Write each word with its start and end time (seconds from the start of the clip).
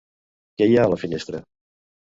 Què 0.61 0.69
hi 0.71 0.79
ha 0.79 0.87
a 0.89 0.91
la 0.95 0.99
finestra? 1.05 1.47